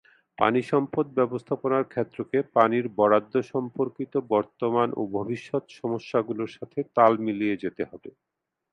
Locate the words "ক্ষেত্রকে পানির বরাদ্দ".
1.91-3.33